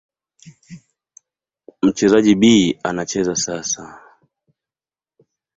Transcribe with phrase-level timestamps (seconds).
[1.83, 2.43] Mchezaji B
[2.83, 4.01] anacheza sasa.